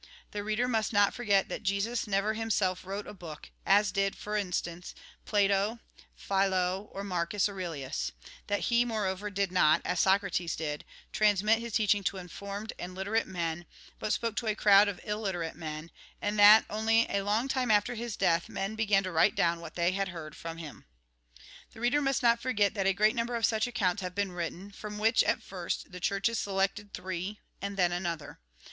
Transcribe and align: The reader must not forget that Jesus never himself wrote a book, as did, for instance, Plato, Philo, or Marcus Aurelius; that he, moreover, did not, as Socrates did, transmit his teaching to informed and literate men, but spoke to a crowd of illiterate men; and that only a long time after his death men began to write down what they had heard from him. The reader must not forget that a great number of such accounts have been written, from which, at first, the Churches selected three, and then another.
The 0.31 0.43
reader 0.43 0.67
must 0.67 0.91
not 0.93 1.13
forget 1.13 1.47
that 1.49 1.61
Jesus 1.61 2.07
never 2.07 2.33
himself 2.33 2.83
wrote 2.85 3.05
a 3.05 3.13
book, 3.13 3.51
as 3.67 3.91
did, 3.91 4.15
for 4.15 4.35
instance, 4.35 4.95
Plato, 5.25 5.77
Philo, 6.15 6.89
or 6.91 7.03
Marcus 7.03 7.47
Aurelius; 7.47 8.11
that 8.47 8.61
he, 8.61 8.83
moreover, 8.83 9.29
did 9.29 9.51
not, 9.51 9.79
as 9.85 9.99
Socrates 9.99 10.55
did, 10.55 10.85
transmit 11.13 11.59
his 11.59 11.73
teaching 11.73 12.03
to 12.05 12.17
informed 12.17 12.73
and 12.79 12.95
literate 12.95 13.27
men, 13.27 13.67
but 13.99 14.11
spoke 14.11 14.35
to 14.37 14.47
a 14.47 14.55
crowd 14.55 14.87
of 14.87 14.99
illiterate 15.03 15.53
men; 15.55 15.91
and 16.19 16.39
that 16.39 16.65
only 16.67 17.05
a 17.07 17.21
long 17.21 17.47
time 17.47 17.69
after 17.69 17.93
his 17.93 18.17
death 18.17 18.49
men 18.49 18.73
began 18.73 19.03
to 19.03 19.11
write 19.11 19.35
down 19.35 19.59
what 19.59 19.75
they 19.75 19.91
had 19.91 20.07
heard 20.07 20.35
from 20.35 20.57
him. 20.57 20.85
The 21.73 21.79
reader 21.79 22.01
must 22.01 22.23
not 22.23 22.41
forget 22.41 22.73
that 22.73 22.87
a 22.87 22.93
great 22.93 23.13
number 23.13 23.35
of 23.35 23.45
such 23.45 23.67
accounts 23.67 24.01
have 24.01 24.15
been 24.15 24.31
written, 24.31 24.71
from 24.71 24.97
which, 24.97 25.23
at 25.23 25.43
first, 25.43 25.91
the 25.91 25.99
Churches 25.99 26.39
selected 26.39 26.91
three, 26.91 27.39
and 27.61 27.77
then 27.77 27.91
another. 27.91 28.39